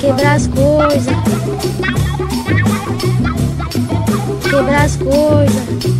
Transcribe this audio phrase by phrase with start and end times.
[0.00, 1.16] Quebrar as coisas.
[4.42, 5.99] Quebrar as coisas.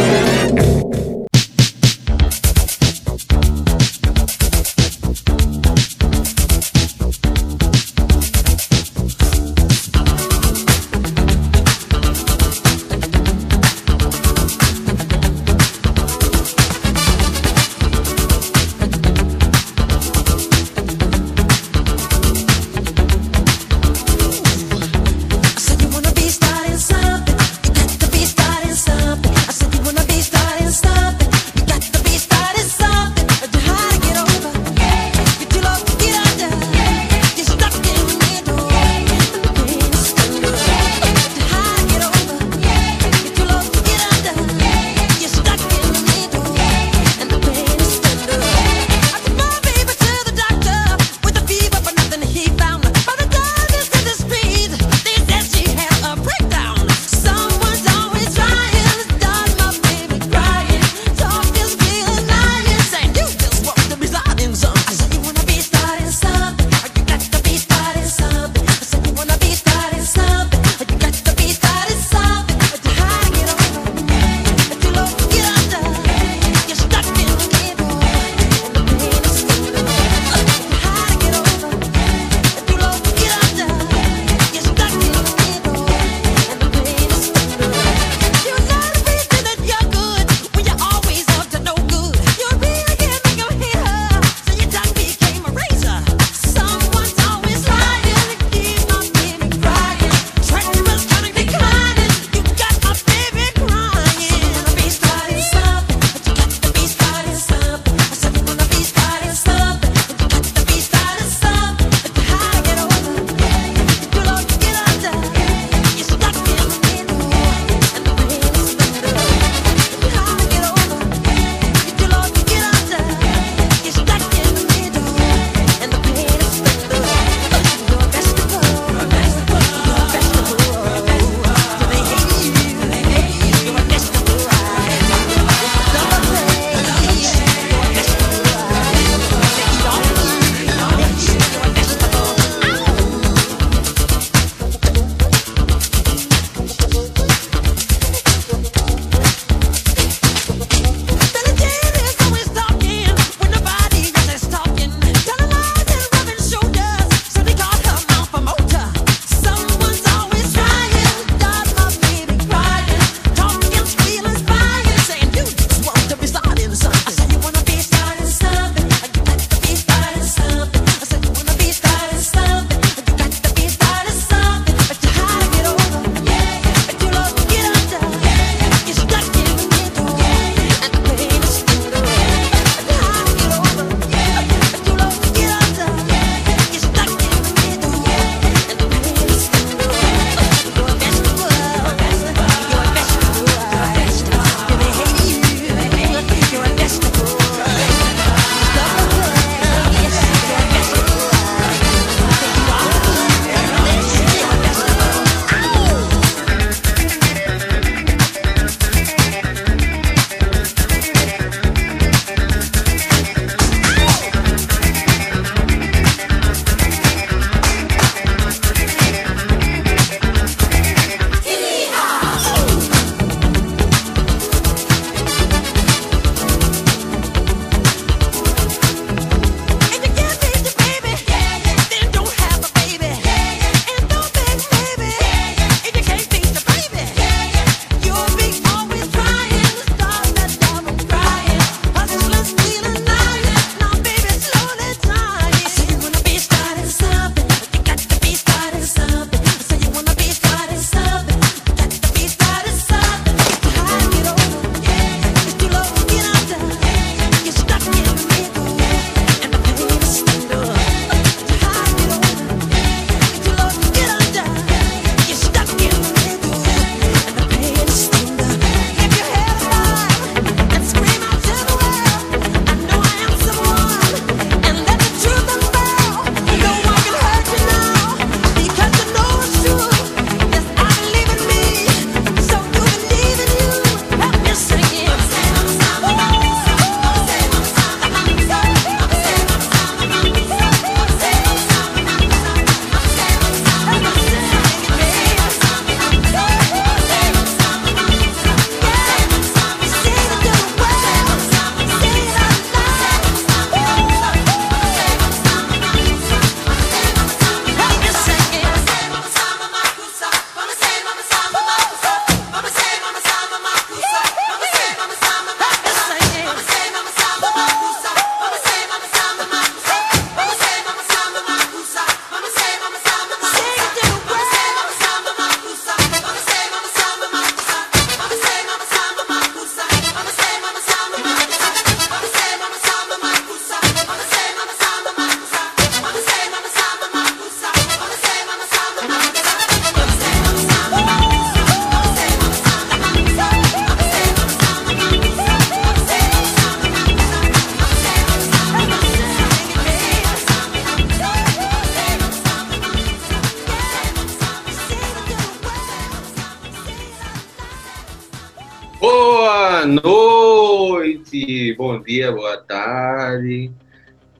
[362.11, 363.71] Dia, boa tarde,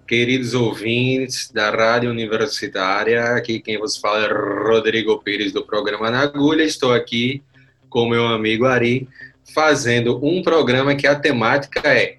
[0.05, 3.23] queridos ouvintes da Rádio Universitária.
[3.35, 6.63] Aqui quem vos fala é Rodrigo Pires do programa Na Agulha.
[6.63, 7.41] Estou aqui
[7.89, 9.07] com meu amigo Ari,
[9.55, 12.17] fazendo um programa que a temática é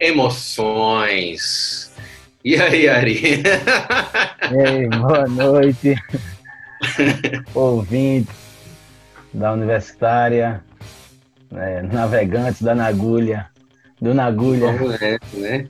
[0.00, 1.92] emoções.
[2.44, 3.22] E aí, Ari?
[4.50, 5.94] Ei, boa noite,
[7.54, 8.34] ouvintes
[9.32, 10.60] da Universitária
[11.52, 13.48] né, navegantes da Nagulha,
[14.00, 14.66] do Nagulha.
[15.00, 15.68] É, né?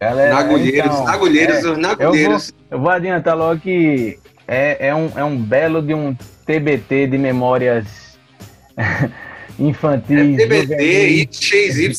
[0.00, 2.48] Galera, nagulheiros, então, nagulheiros, é, nagulheiros.
[2.48, 6.14] Eu vou, eu vou adiantar logo que é, é, um, é um belo de um
[6.46, 8.16] TBT de memórias
[9.58, 10.38] infantis.
[10.38, 11.98] É TBT, XYZ.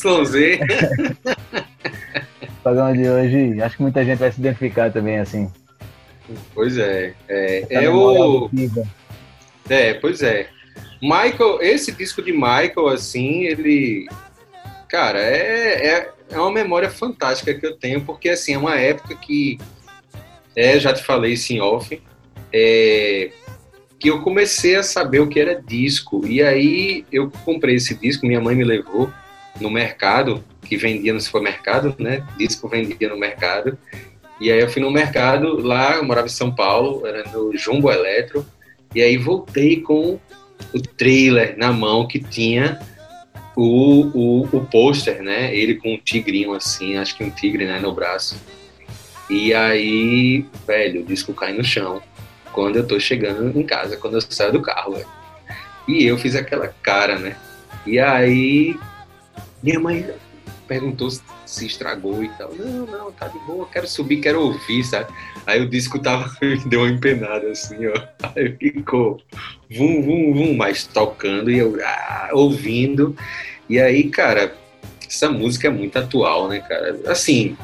[2.42, 5.50] o programa de hoje, acho que muita gente vai se identificar também assim.
[6.54, 7.12] Pois é.
[7.28, 8.50] É, é o.
[9.68, 10.48] É, pois é.
[11.02, 14.08] Michael, esse disco de Michael, assim, ele.
[14.88, 19.14] Cara, é, é, é uma memória fantástica que eu tenho, porque, assim, é uma época
[19.14, 19.58] que.
[20.54, 22.00] É, já te falei isso em off.
[22.52, 23.30] É,
[23.98, 26.26] que eu comecei a saber o que era disco.
[26.26, 29.10] E aí eu comprei esse disco, minha mãe me levou
[29.60, 32.24] no mercado, que vendia no supermercado, né?
[32.36, 33.78] Disco vendia no mercado.
[34.40, 37.90] E aí eu fui no mercado lá, eu morava em São Paulo, era no Jumbo
[37.90, 38.46] Eletro.
[38.94, 40.18] E aí voltei com
[40.74, 42.78] o trailer na mão que tinha
[43.56, 45.54] o, o, o pôster, né?
[45.56, 48.36] Ele com um tigrinho assim, acho que um tigre, né, no braço.
[49.28, 52.00] E aí, velho, o disco cai no chão
[52.52, 55.08] quando eu tô chegando em casa, quando eu saio do carro, velho.
[55.88, 57.36] E eu fiz aquela cara, né?
[57.86, 58.78] E aí,
[59.62, 60.08] minha mãe
[60.68, 61.08] perguntou
[61.46, 62.52] se estragou e tal.
[62.54, 65.12] Não, não, tá de boa, quero subir, quero ouvir, sabe?
[65.46, 66.30] Aí o disco tava,
[66.66, 68.02] deu uma empenada assim, ó.
[68.34, 69.20] Aí ficou
[69.70, 73.16] vum, vum, vum, mas tocando e eu ah, ouvindo.
[73.68, 74.54] E aí, cara,
[75.06, 76.98] essa música é muito atual, né, cara?
[77.06, 77.56] Assim,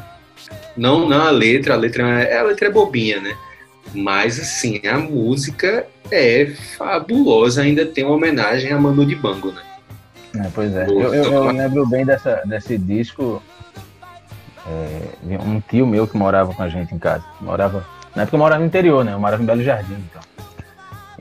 [0.76, 3.36] não, não a letra, a letra é, a letra é bobinha, né?
[3.94, 6.46] Mas, assim, a música é
[6.76, 9.62] fabulosa, ainda tem uma homenagem a Manu de Bango, né?
[10.34, 13.42] É, pois é, eu, eu, eu, lembro bem dessa, desse disco.
[14.66, 17.24] É, um tio meu que morava com a gente em casa.
[17.40, 17.84] Morava.
[18.14, 19.12] Na época eu morava no interior, né?
[19.12, 20.22] Eu morava em Belo Jardim, então.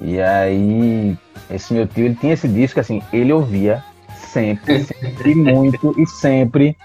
[0.01, 1.17] E aí,
[1.49, 3.83] esse meu tio, ele tinha esse disco, assim, ele ouvia
[4.17, 6.77] sempre, sempre, muito e sempre.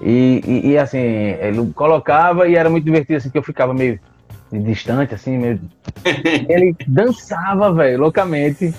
[0.00, 4.00] E, e, e, assim, ele colocava e era muito divertido, assim, que eu ficava meio
[4.50, 5.60] distante, assim, meio.
[6.48, 8.74] Ele dançava, velho, loucamente.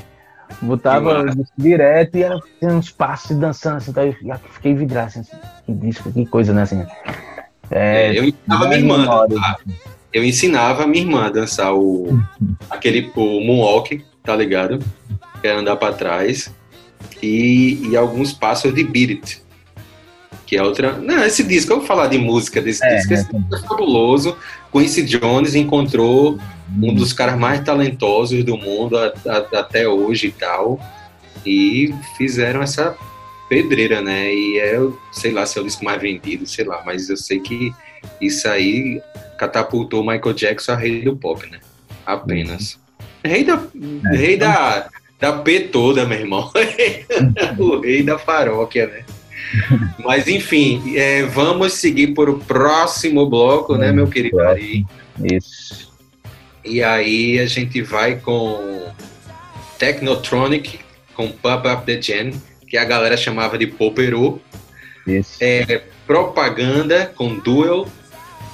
[0.61, 1.25] Botava
[1.57, 4.15] direto e era uns passos dançando, assim, então eu
[4.51, 5.23] fiquei vidrado, assim,
[5.65, 6.85] que disco, que coisa, né, assim.
[7.69, 9.57] É, é, eu ensinava minha irmã, a,
[10.13, 12.19] eu ensinava a minha irmã a dançar o,
[12.69, 14.79] aquele, o moonwalk, tá ligado?
[15.41, 16.53] Que é andar pra trás,
[17.21, 19.41] e, e alguns passos de beat it,
[20.45, 20.93] que é outra.
[20.93, 24.37] Não, esse disco, eu vou falar de música desse é, disco, esse disco é fabuloso.
[24.73, 26.39] Quincy Jones encontrou
[26.81, 30.79] um dos caras mais talentosos do mundo a, a, até hoje e tal.
[31.45, 32.97] E fizeram essa
[33.47, 34.33] pedreira, né?
[34.33, 34.79] E é,
[35.11, 37.71] sei lá se é o disco mais vendido, sei lá, mas eu sei que
[38.19, 38.99] isso aí
[39.37, 41.59] catapultou Michael Jackson a rei do pop, né?
[42.05, 42.79] Apenas.
[43.23, 43.63] Rei da,
[44.11, 44.15] é.
[44.15, 44.89] rei da,
[45.19, 46.51] da P toda, meu irmão.
[47.59, 49.05] o rei da paróquia, né?
[50.03, 54.85] Mas enfim, é, vamos seguir para o próximo bloco, né, meu querido Ari?
[55.23, 55.91] Isso.
[56.65, 58.87] E aí a gente vai com
[59.77, 60.79] Technotronic,
[61.13, 62.31] com Pub Up The Jam,
[62.67, 64.41] que a galera chamava de Popero.
[65.05, 65.37] Isso.
[65.41, 67.87] É, propaganda com Duel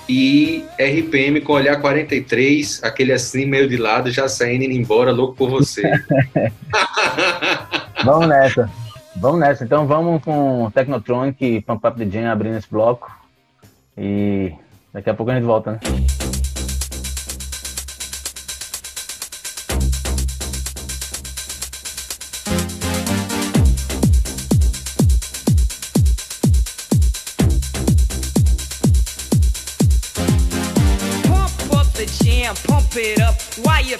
[0.07, 5.11] e RPM com Olhar 43, aquele assim meio de lado, já saindo e indo embora,
[5.11, 5.83] louco por você.
[8.03, 8.67] vamos nessa.
[9.19, 9.65] Vamos nessa.
[9.65, 13.11] Então vamos com Technotronic Pump Up The Jam abrindo esse bloco.
[13.97, 14.53] E
[14.93, 15.79] daqui a pouco a gente volta, né?
[32.65, 33.99] pump it up while your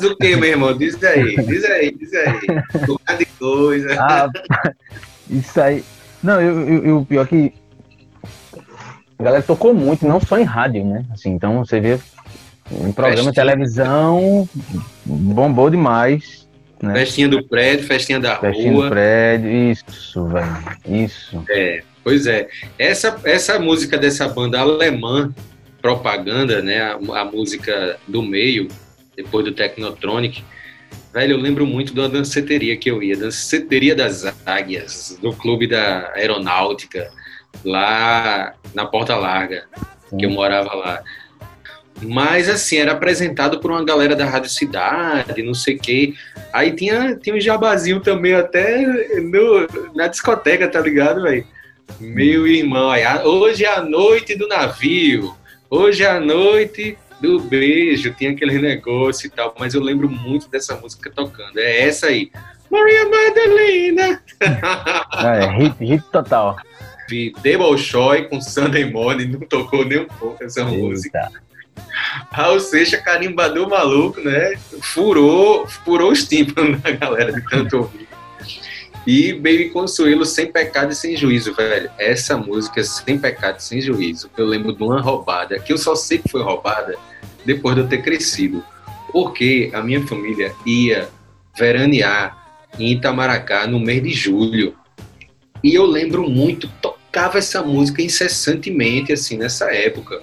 [0.00, 0.76] Do que, meu irmão?
[0.76, 3.18] Diz aí, diz aí, diz aí.
[3.18, 3.96] de coisa.
[4.00, 4.30] Ah,
[5.28, 5.84] isso aí.
[6.22, 7.52] Não, eu, eu, eu, pior que.
[9.18, 11.04] A galera tocou muito, não só em rádio, né?
[11.12, 11.98] Assim, então você vê
[12.70, 13.32] um programa festinha.
[13.32, 14.48] de televisão
[15.04, 16.46] bombou demais.
[16.80, 16.94] Né?
[16.94, 18.84] Festinha do prédio, festinha da festinha rua.
[18.84, 21.04] do prédio, isso, velho.
[21.04, 21.44] Isso.
[21.50, 22.48] É, pois é.
[22.78, 25.34] Essa, essa música dessa banda alemã
[25.82, 28.68] propaganda, né, a, a, música do meio,
[29.18, 30.44] depois do Technotronic,
[31.12, 36.12] velho, eu lembro muito da danceteria que eu ia, danceteria das águias, do clube da
[36.14, 37.10] aeronáutica,
[37.64, 39.64] lá na Porta Larga,
[40.16, 41.02] que eu morava lá.
[42.00, 46.14] Mas, assim, era apresentado por uma galera da Rádio Cidade, não sei o quê.
[46.52, 48.86] Aí tinha, tinha um jabazinho também até
[49.20, 51.44] no, na discoteca, tá ligado, velho?
[51.98, 55.34] Meu irmão, aí, hoje é a noite do navio.
[55.68, 60.76] Hoje à noite do beijo, tinha aquele negócio e tal, mas eu lembro muito dessa
[60.76, 61.58] música tocando.
[61.58, 62.30] É essa aí.
[62.70, 64.22] Maria Madalena!
[65.24, 66.56] é, hit, hit total.
[67.08, 70.72] Vi Debochoy com Sunday Morning, não tocou nem um pouco essa Eita.
[70.72, 71.30] música.
[72.30, 74.56] Raul Seixas, carimbador maluco, né?
[74.82, 78.07] Furou, furou os tímpanos da galera de tanto ouvir.
[79.10, 81.90] E Baby Consuelo, Sem Pecado e Sem Juízo, velho.
[81.98, 85.94] Essa música, Sem Pecado e Sem Juízo, eu lembro de uma roubada, que eu só
[85.94, 86.94] sei que foi roubada
[87.42, 88.62] depois de eu ter crescido.
[89.10, 91.08] Porque a minha família ia
[91.58, 94.76] veranear em Itamaracá no mês de julho.
[95.64, 100.22] E eu lembro muito, tocava essa música incessantemente, assim, nessa época.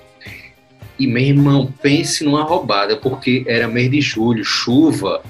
[0.99, 5.23] E meu irmão, pense numa roubada, porque era mês de julho, chuva,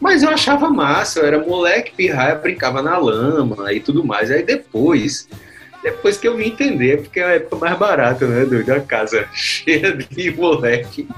[0.00, 4.30] mas eu achava massa, eu era moleque, pirraia, brincava na lama e tudo mais.
[4.30, 5.28] Aí depois,
[5.82, 8.72] depois que eu vim entender, porque é a época mais barata, né, doido?
[8.72, 11.08] A casa cheia de moleque.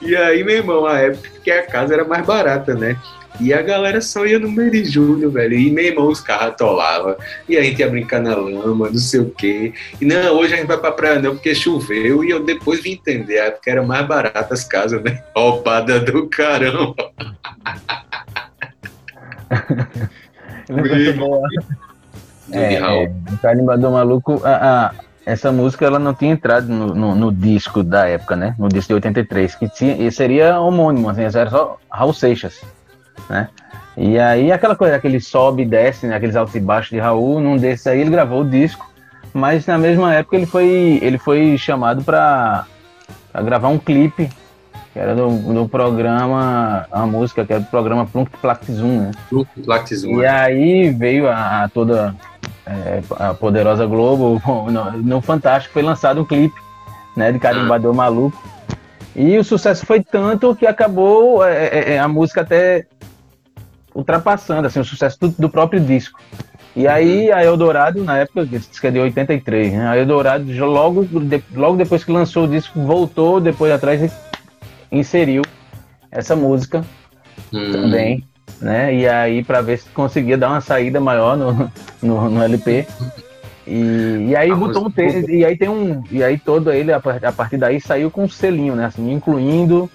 [0.00, 2.96] E aí, meu irmão, a época que a casa era mais barata, né?
[3.40, 5.54] E a galera só ia no mês de julho, velho.
[5.54, 7.16] E meu irmão, os carros atolavam.
[7.48, 9.72] E a gente ia brincar na lama, não sei o quê.
[10.00, 12.24] E não, hoje a gente vai pra praia não, porque choveu.
[12.24, 15.22] E eu depois vim entender, a época era mais barata as casas, né?
[15.36, 16.94] Roubada do caramba.
[22.52, 24.94] É, é, o Animador Maluco, a, a,
[25.24, 28.54] essa música ela não tinha entrado no, no, no, disco da época, né?
[28.58, 32.60] No disco de 83, que tinha, seria homônimo, assim, era só Raul Seixas,
[33.28, 33.48] né?
[33.96, 36.16] E aí aquela coisa, aquele sobe e desce, né?
[36.16, 38.90] aqueles altos e baixos de Raul, num desses aí ele gravou o disco,
[39.32, 42.66] mas na mesma época ele foi, ele foi chamado para
[43.42, 44.28] gravar um clipe
[44.96, 49.10] que era do, do programa, a música que era do programa Plunk Plactizum, né?
[49.28, 50.22] Plunk Plactizum.
[50.22, 50.30] E é.
[50.30, 52.14] aí veio a, a toda
[52.66, 54.40] é, a poderosa Globo,
[54.72, 56.58] no, no, Fantástico foi lançado um clipe,
[57.14, 57.94] né, de Carimbador.
[57.94, 58.42] Maluco.
[59.14, 62.86] E o sucesso foi tanto que acabou é, é, é, a música até
[63.96, 66.20] ultrapassando assim, o sucesso do, do próprio disco.
[66.74, 69.88] E aí a Eldorado, na época, que é de 83, né?
[69.88, 71.08] A Eldorado, logo,
[71.54, 74.10] logo depois que lançou o disco, voltou depois atrás e
[74.92, 75.42] inseriu
[76.10, 76.84] essa música
[77.50, 77.72] hum.
[77.72, 78.24] também,
[78.60, 78.94] né?
[78.94, 82.86] E aí para ver se conseguia dar uma saída maior no, no, no LP.
[83.66, 86.92] E, e aí ah, botou um te, e aí tem um e aí todo ele
[86.92, 88.84] a, a partir daí saiu com um selinho, né?
[88.84, 89.90] Assim, incluindo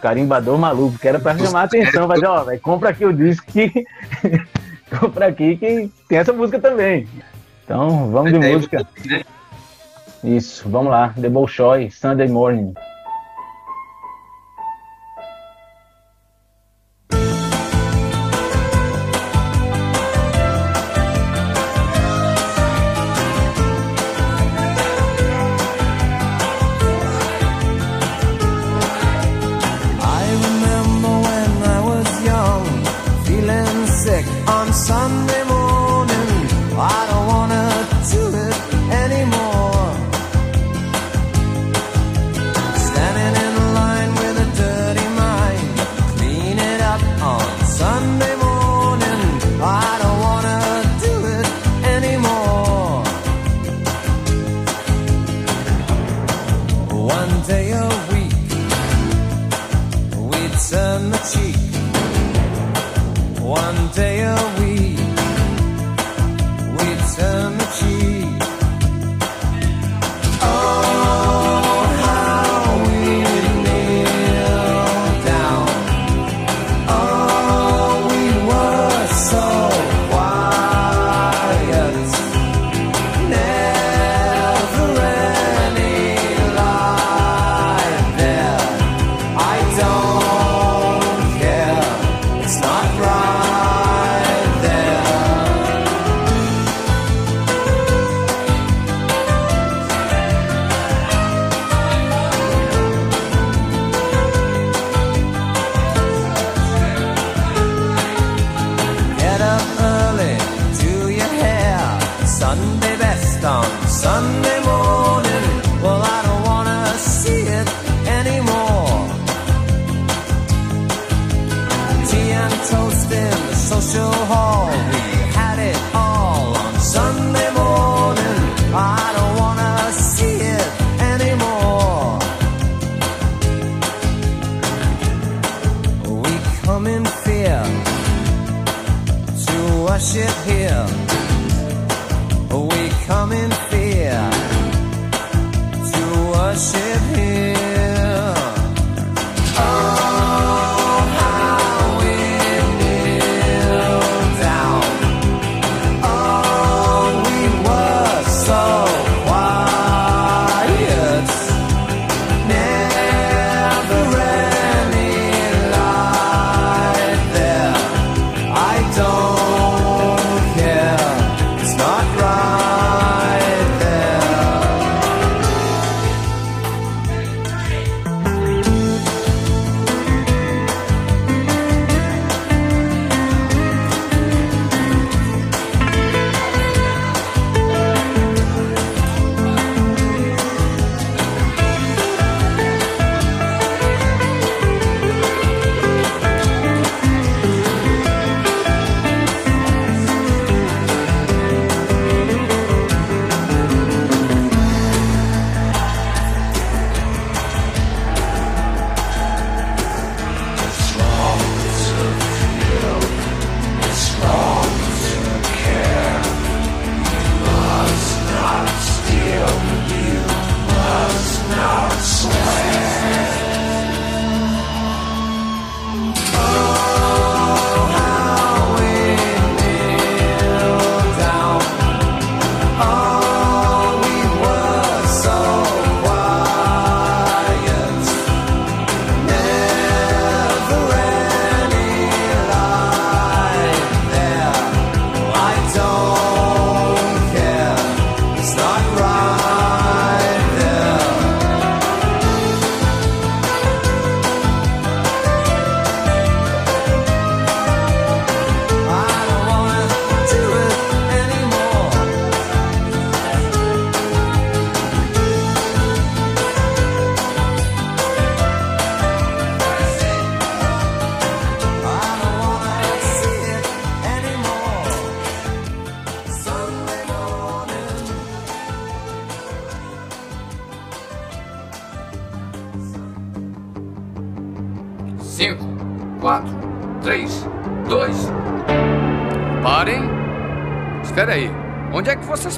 [0.00, 3.46] carimbador maluco, que era para chamar a atenção, mas ó, véio, compra aqui o disco
[3.46, 3.84] que
[4.98, 7.06] compra aqui que tem essa música também.
[7.64, 8.86] Então, vamos de música.
[9.06, 9.22] Né?
[10.24, 11.14] Isso, vamos lá.
[11.20, 12.74] The Bolshoi, Sunday Morning.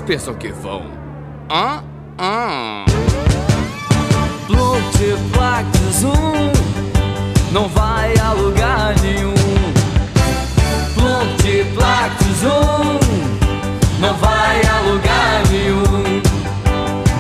[0.03, 0.83] Pensam que vão?
[1.51, 1.83] Hã?
[2.19, 2.85] Hã?
[4.49, 9.35] Multiplexes um não vai a lugar nenhum.
[10.97, 12.99] Multiplexes um
[14.01, 16.23] não vai a lugar nenhum.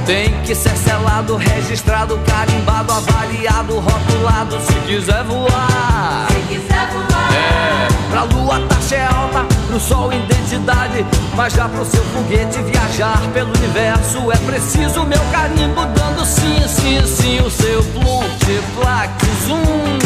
[0.05, 5.82] Tem que ser selado, registrado, carimbado, avaliado, rotulado se quiser voar.
[9.73, 11.07] Pro sol identidade.
[11.35, 17.07] Mas já pro seu foguete viajar pelo universo é preciso meu carimbo dando sim, sim,
[17.07, 17.41] sim.
[17.41, 19.13] O seu multiplax
[19.47, 19.99] zoom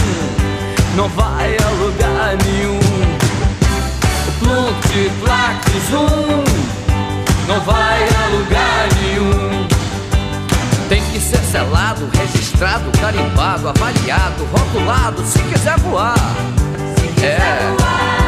[0.95, 2.79] não vai a lugar nenhum.
[4.43, 6.45] Multiplax zoom
[7.49, 9.67] não vai a lugar nenhum.
[10.89, 16.15] Tem que ser selado, registrado, carimbado, avaliado, rotulado, se quiser voar.
[17.21, 18.26] É.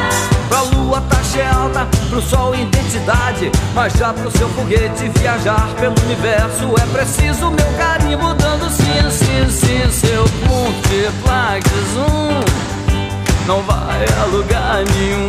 [0.48, 5.68] Pra lua tá taxa é alta, pro sol identidade Mas já pro seu foguete viajar
[5.78, 14.04] pelo universo É preciso meu carimbo dando sim, sim, sim Seu multiplax um Não vai
[14.20, 15.28] a lugar nenhum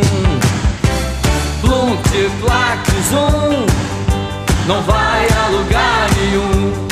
[1.62, 6.90] Multiplax um Não vai a lugar nenhum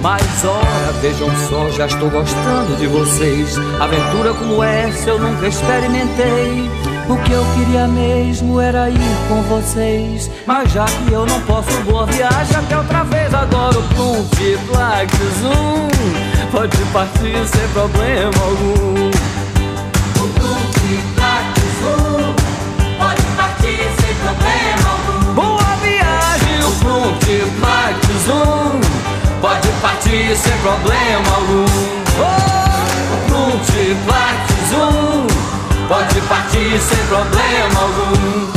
[0.00, 3.58] mas ora, vejam só, já estou gostando de vocês.
[3.80, 6.70] Aventura como essa eu nunca experimentei.
[7.08, 10.30] O que eu queria mesmo era ir com vocês.
[10.46, 13.32] Mas já que eu não posso, boa viagem até outra vez.
[13.32, 14.34] Agora o Plump,
[14.70, 15.88] Black Zoom
[16.52, 19.08] pode partir sem problema algum.
[20.18, 20.76] O Plump,
[21.16, 22.34] Black Zoom
[22.98, 25.34] pode partir sem problema algum.
[25.34, 27.24] Boa viagem, o Plump,
[27.58, 28.80] Black Zoom
[29.40, 31.64] pode partir sem problema algum.
[32.20, 32.67] Oh,
[36.76, 38.48] sem problema algum.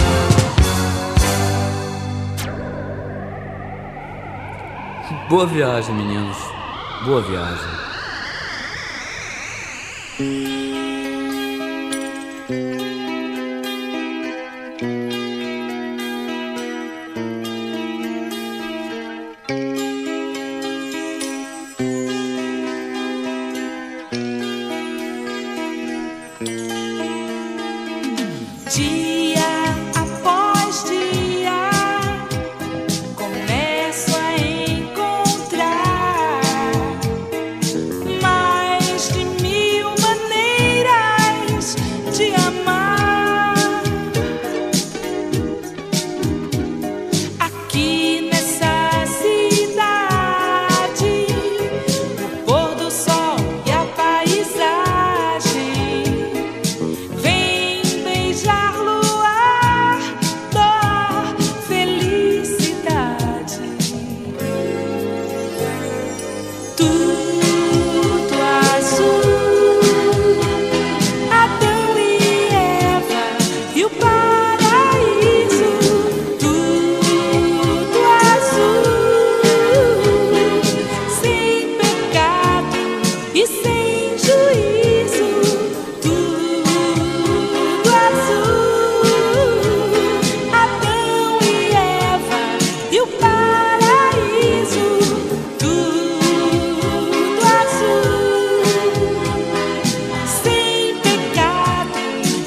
[5.30, 6.38] Boa viagem, meninos.
[7.06, 7.70] Boa viagem.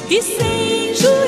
[0.07, 1.24] Sem juízo,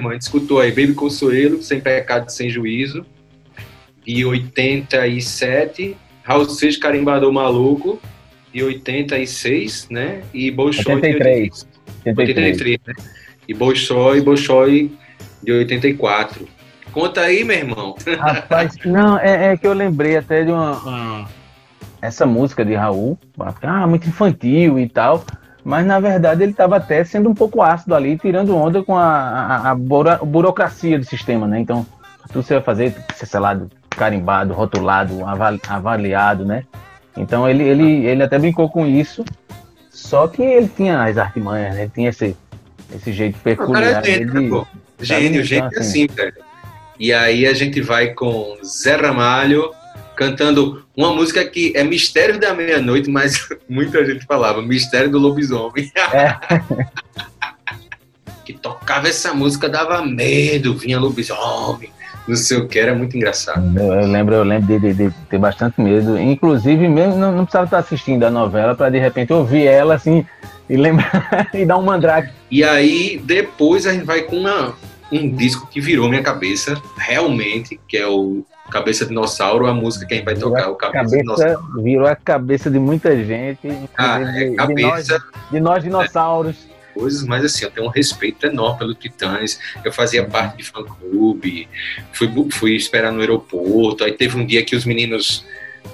[0.00, 0.10] irmão?
[0.10, 3.04] A gente escutou aí Baby Consuelo, Sem Pecado, Sem Juízo,
[4.04, 5.96] de 87.
[6.22, 8.00] Raul Seixas, Carimbador Maluco,
[8.52, 10.22] de 86, né?
[10.34, 11.66] E Bolshoi 83.
[12.04, 12.94] de 83, né?
[13.48, 14.92] E Bolshoi, Bolshoi
[15.42, 16.46] de 84.
[16.92, 17.94] Conta aí, meu irmão.
[18.18, 21.28] Rapaz, não, é, é que eu lembrei até de uma, uma-
[22.02, 23.18] essa música de Raul,
[23.62, 25.24] ah, muito infantil e tal,
[25.70, 29.06] mas na verdade ele estava até sendo um pouco ácido ali, tirando onda com a,
[29.08, 31.60] a, a buro- burocracia do sistema, né?
[31.60, 31.86] Então,
[32.32, 36.64] tudo você vai fazer, ser selado, carimbado, rotulado, avali- avaliado, né?
[37.16, 39.24] Então ele, ele, ele até brincou com isso,
[39.90, 41.82] só que ele tinha as artimanhas, né?
[41.82, 42.36] Ele tinha esse,
[42.92, 44.00] esse jeito cara peculiar.
[44.02, 44.66] é gênio, de- pô?
[45.00, 45.78] Gênio, Então, gênio é assim.
[45.80, 46.34] assim, cara.
[46.98, 49.70] E aí a gente vai com Zé Ramalho
[50.20, 55.90] cantando uma música que é Mistério da Meia-Noite, mas muita gente falava Mistério do Lobisomem.
[56.12, 56.36] É.
[58.44, 61.88] que tocava essa música, dava medo, vinha lobisomem,
[62.28, 63.64] não sei o que, era muito engraçado.
[63.78, 66.18] Eu, lembro, eu lembro de, de- de ter bastante medo.
[66.18, 70.26] Inclusive, mesmo não, não precisava estar assistindo a novela para de repente ouvir ela assim
[70.68, 72.30] e lembrar e dar um mandrake.
[72.50, 74.74] E aí, depois a gente vai com uma-
[75.12, 80.14] um disco que virou minha cabeça, realmente, que é o Cabeça Dinossauro, a música que
[80.14, 81.16] a gente vai tocar, o Cabeça.
[81.24, 83.68] Cabeça, virou a cabeça de muita gente,
[83.98, 86.56] Ah, é de, de nós, cabeça, de nós dinossauros.
[86.94, 89.58] coisas, mas assim, eu tenho um respeito enorme pelo Titãs.
[89.84, 91.68] Eu fazia parte de fã-clube,
[92.12, 94.02] fui, bu- fui esperar no aeroporto.
[94.04, 95.44] Aí teve um dia que os meninos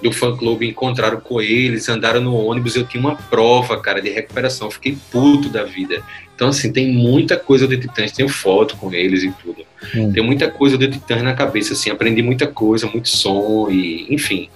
[0.03, 2.77] do fã-clube encontraram com eles, andaram no ônibus.
[2.77, 4.71] Eu tinha uma prova, cara, de recuperação.
[4.71, 6.03] Fiquei puto da vida.
[6.35, 8.13] Então, assim, tem muita coisa de Titãs.
[8.13, 9.63] Tenho foto com eles e tudo.
[9.95, 10.13] Hum.
[10.13, 11.91] Tem muita coisa de Titãs na cabeça, assim.
[11.91, 14.49] Aprendi muita coisa, muito som e, enfim.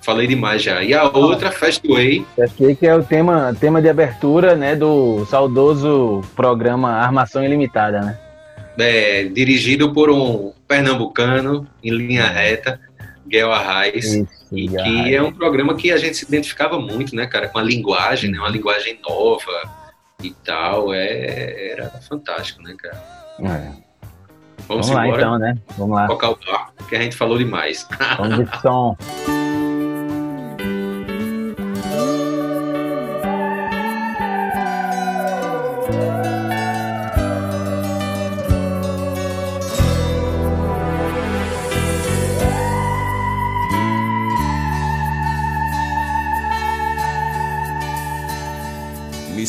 [0.00, 0.82] Falei demais já.
[0.82, 6.22] E a outra, Fastway, Achei que é o tema, tema de abertura né, do saudoso
[6.34, 8.18] programa Armação Ilimitada, né?
[8.78, 12.80] é, dirigido por um pernambucano em linha reta,
[13.30, 17.26] Guel Arraes, Isso, e que é um programa que a gente se identificava muito, né,
[17.26, 19.70] cara, com a linguagem, né, uma linguagem nova
[20.20, 23.02] e tal, é, era fantástico, né, cara.
[23.38, 23.90] É.
[24.66, 25.58] Vamos, Vamos lá embora então, né?
[25.78, 26.06] Vamos lá.
[26.06, 27.86] tocar o barco, que a gente falou demais.
[28.18, 28.96] Vamos de som.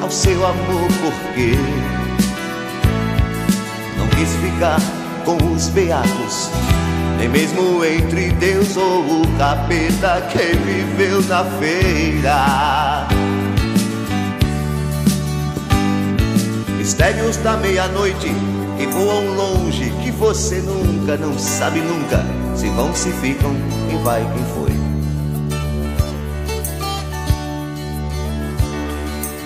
[0.00, 1.56] ao seu amor porque
[3.98, 4.80] não quis ficar
[5.24, 6.50] com os beatos,
[7.18, 13.08] nem mesmo entre Deus ou o capeta que viveu na feira.
[16.76, 18.28] Mistérios da meia-noite
[18.76, 22.24] que voam longe, que você nunca, não sabe nunca,
[22.54, 23.54] se vão, se ficam,
[23.88, 24.83] quem vai, quem foi.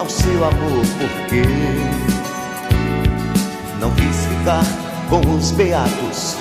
[0.00, 1.42] ao seu amor, porque
[3.78, 4.64] não quis ficar
[5.10, 6.36] com os beatos,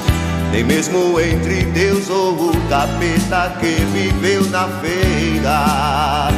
[0.53, 6.29] nem mesmo entre Deus ou o capeta que viveu na feira.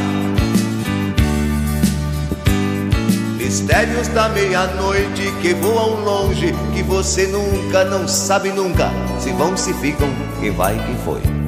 [3.37, 9.71] Mistérios da meia-noite que voam longe, que você nunca, não sabe nunca, se vão, se
[9.75, 10.09] ficam,
[10.39, 11.40] quem vai, quem foi.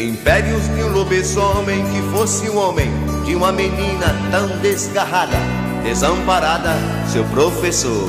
[0.00, 2.90] Impérios de um lobisomem que fosse um homem,
[3.22, 5.36] de uma menina tão desgarrada,
[5.84, 6.74] desamparada,
[7.12, 8.08] seu professor.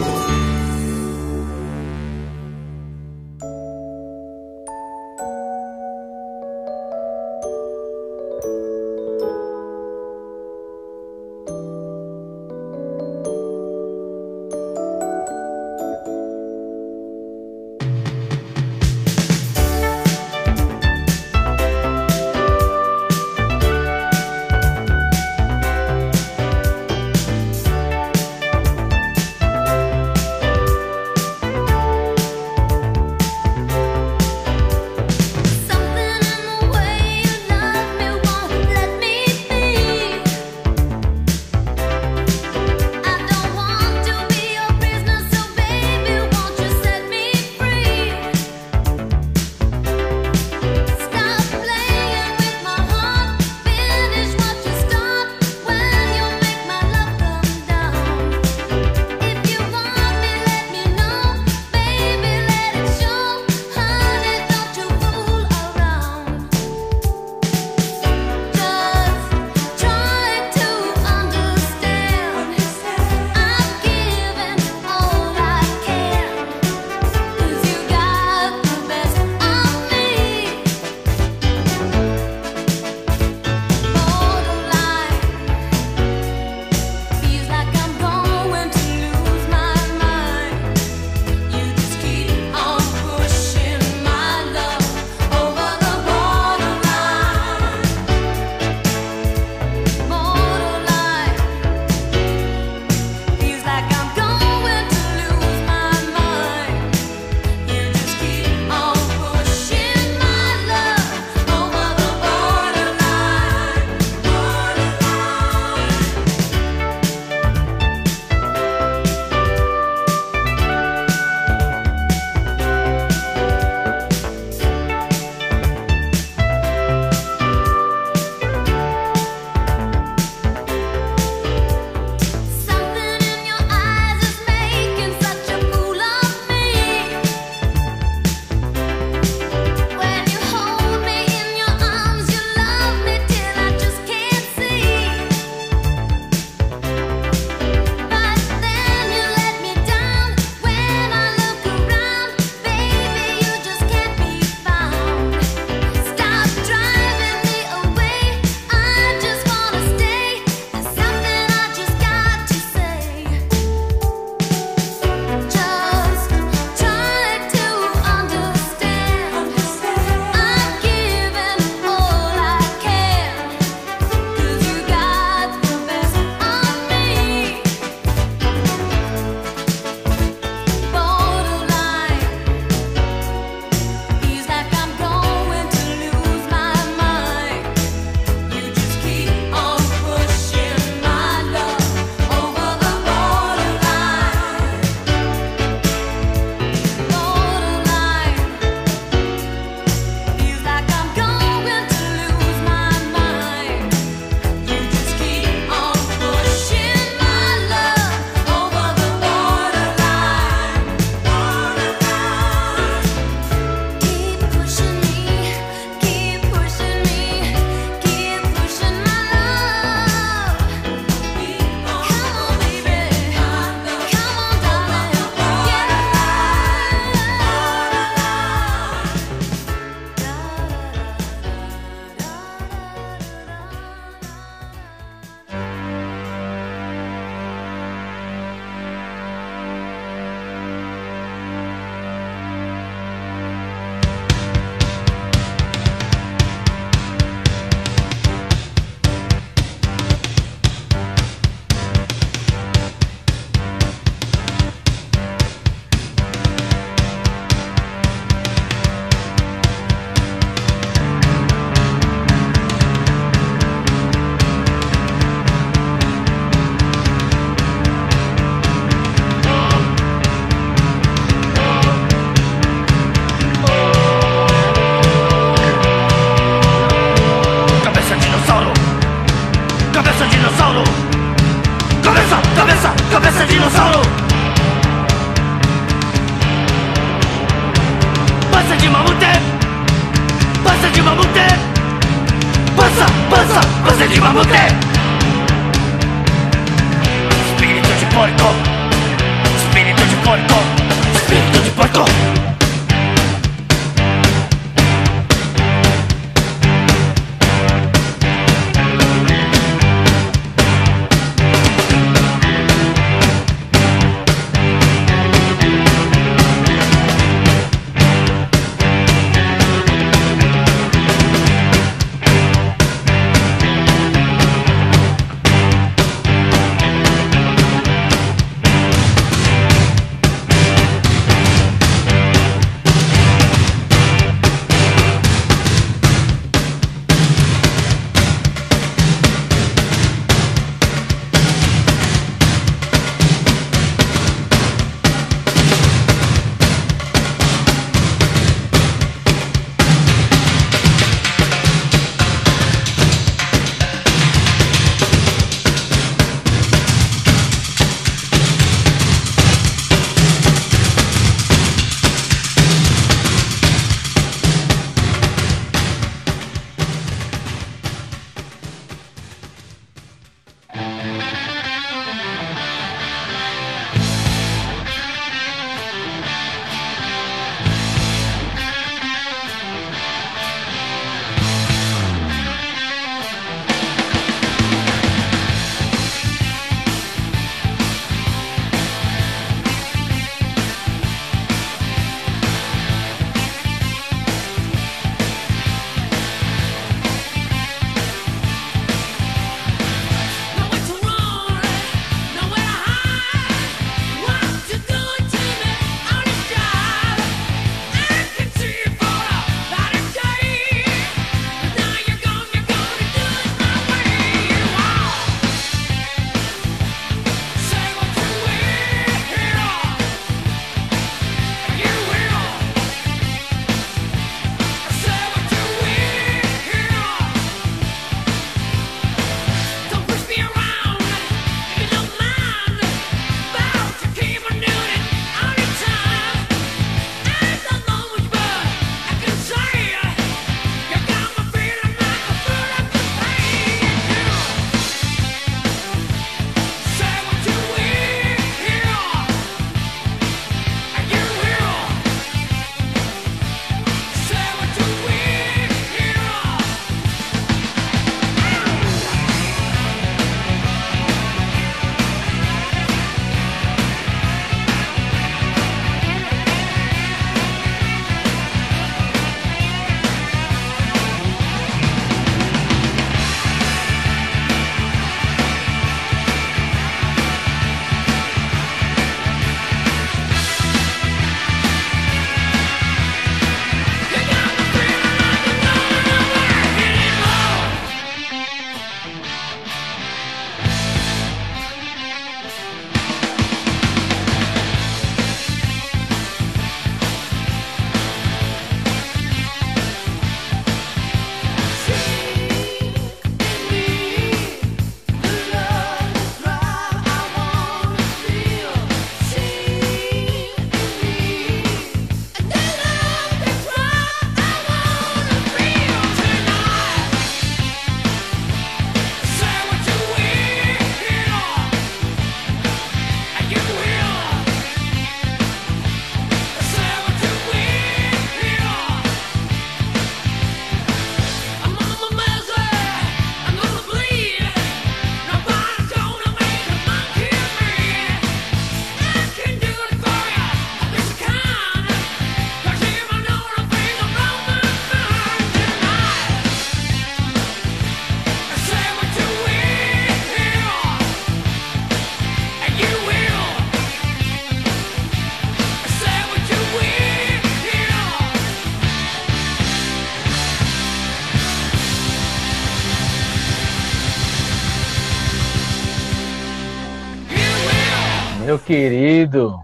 [568.72, 569.59] Querido.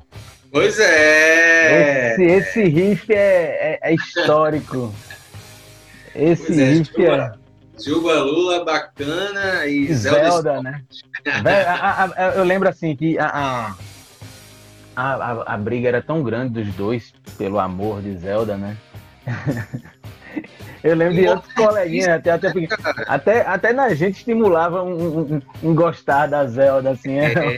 [0.51, 2.11] Pois é.
[2.11, 4.93] Esse, esse riff é, é, é histórico.
[6.13, 7.05] Esse pois é, riff é.
[7.05, 7.81] Juba, é.
[7.81, 10.83] Juba Lula, bacana e Zelda, Zelda né?
[11.45, 13.75] a, a, eu lembro assim que a,
[14.95, 18.75] a, a, briga era tão grande dos dois pelo amor de Zelda, né?
[20.83, 22.53] Eu lembro de outros coleguinhas, até, até,
[23.07, 27.17] até, até na gente estimulava um, um, um gostar da Zelda, assim.
[27.17, 27.57] É.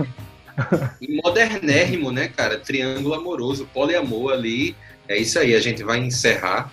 [1.02, 2.58] E modernérrimo, né, cara?
[2.60, 4.76] Triângulo amoroso, poliamor ali.
[5.08, 6.72] É isso aí, a gente vai encerrar.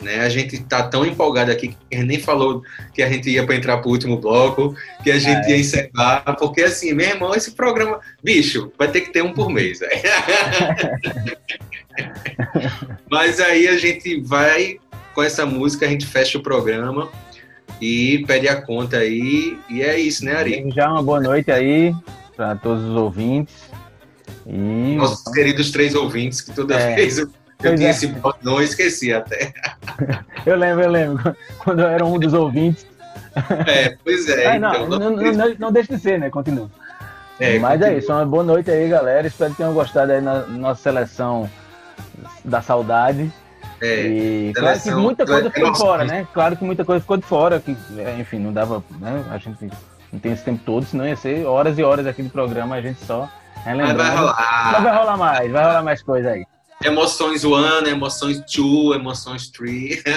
[0.00, 0.20] Né?
[0.20, 2.62] A gente tá tão empolgado aqui que nem falou
[2.92, 5.50] que a gente ia para entrar pro último bloco, que a gente É.
[5.50, 9.48] ia encerrar, porque assim, meu irmão, esse programa, bicho, vai ter que ter um por
[9.48, 9.78] mês.
[9.78, 9.92] velho.
[13.10, 14.78] Mas aí a gente vai
[15.14, 17.08] com essa música, a gente fecha o programa
[17.80, 20.64] e pede a conta aí, e é isso, né, Ari?
[20.74, 21.94] Já uma boa noite aí
[22.36, 23.54] para todos os ouvintes.
[24.46, 26.94] E Nossos queridos três ouvintes, que toda É.
[26.94, 27.28] vez eu,
[27.62, 27.90] eu tinha é.
[27.90, 29.52] esse não esqueci até.
[30.44, 32.86] eu lembro, eu lembro, quando eu era um dos ouvintes.
[33.66, 34.46] É, pois é.
[34.54, 36.30] Ah, não, então, não, não, não, deixa de ser, né?
[36.30, 36.70] Continua.
[37.40, 37.98] É, Mas é continua.
[37.98, 39.26] isso, uma boa noite aí, galera.
[39.26, 41.50] Espero que tenham gostado aí na nossa seleção
[42.44, 43.32] da saudade.
[43.80, 46.20] É, e claro que muita coisa do- ficou de fora, emoções.
[46.22, 46.28] né?
[46.32, 49.24] Claro que muita coisa ficou de fora, que, é, enfim, não dava, né?
[49.30, 49.68] A gente
[50.14, 52.80] não tem esse tempo todo, senão ia ser horas e horas aqui de programa, a
[52.80, 53.28] gente só
[53.64, 54.82] mas vai Mas rolar.
[54.82, 56.44] vai rolar mais, vai rolar mais coisa aí.
[56.82, 60.02] Emoções one, emoções two, emoções three.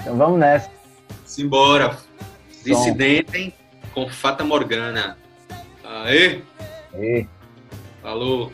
[0.00, 0.70] Então vamos nessa.
[1.24, 1.96] Simbora.
[2.62, 3.54] Dissidentem
[3.94, 5.16] com Fata Morgana.
[5.82, 6.42] Aê,
[6.98, 7.26] E...
[8.02, 8.52] falou.